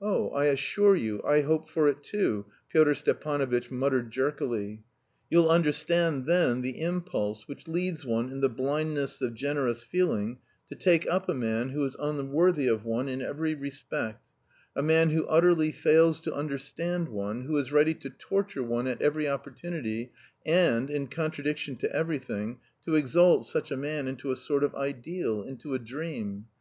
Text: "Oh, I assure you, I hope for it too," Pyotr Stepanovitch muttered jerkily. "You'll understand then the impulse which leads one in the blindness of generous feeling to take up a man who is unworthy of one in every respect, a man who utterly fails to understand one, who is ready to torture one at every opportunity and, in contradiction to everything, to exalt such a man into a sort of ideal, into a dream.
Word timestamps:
"Oh, 0.00 0.28
I 0.30 0.44
assure 0.44 0.94
you, 0.94 1.20
I 1.24 1.40
hope 1.40 1.68
for 1.68 1.88
it 1.88 2.04
too," 2.04 2.46
Pyotr 2.72 2.94
Stepanovitch 2.94 3.68
muttered 3.68 4.12
jerkily. 4.12 4.84
"You'll 5.28 5.48
understand 5.50 6.26
then 6.26 6.62
the 6.62 6.80
impulse 6.80 7.48
which 7.48 7.66
leads 7.66 8.04
one 8.06 8.30
in 8.30 8.40
the 8.40 8.48
blindness 8.48 9.20
of 9.20 9.34
generous 9.34 9.82
feeling 9.82 10.38
to 10.68 10.76
take 10.76 11.04
up 11.08 11.28
a 11.28 11.34
man 11.34 11.70
who 11.70 11.84
is 11.84 11.96
unworthy 11.98 12.68
of 12.68 12.84
one 12.84 13.08
in 13.08 13.20
every 13.20 13.54
respect, 13.54 14.24
a 14.76 14.82
man 14.84 15.10
who 15.10 15.26
utterly 15.26 15.72
fails 15.72 16.20
to 16.20 16.32
understand 16.32 17.08
one, 17.08 17.42
who 17.46 17.56
is 17.58 17.72
ready 17.72 17.94
to 17.94 18.10
torture 18.10 18.62
one 18.62 18.86
at 18.86 19.02
every 19.02 19.28
opportunity 19.28 20.12
and, 20.46 20.90
in 20.90 21.08
contradiction 21.08 21.74
to 21.78 21.92
everything, 21.92 22.60
to 22.84 22.94
exalt 22.94 23.46
such 23.46 23.72
a 23.72 23.76
man 23.76 24.06
into 24.06 24.30
a 24.30 24.36
sort 24.36 24.62
of 24.62 24.76
ideal, 24.76 25.42
into 25.42 25.74
a 25.74 25.78
dream. 25.80 26.46